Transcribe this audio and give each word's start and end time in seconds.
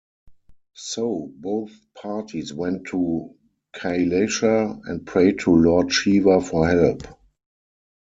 So 0.73 1.31
both 1.35 1.69
parties 1.93 2.51
went 2.55 2.87
to 2.87 3.35
Kailasha 3.75 4.81
and 4.87 5.05
prayed 5.05 5.37
to 5.41 5.55
Lord 5.55 5.93
Shiva 5.93 6.41
for 6.41 6.67
help. 6.67 7.03